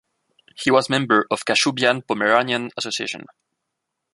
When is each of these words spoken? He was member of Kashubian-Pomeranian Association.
He 0.55 0.71
was 0.71 0.89
member 0.89 1.27
of 1.29 1.45
Kashubian-Pomeranian 1.45 2.71
Association. 2.75 3.27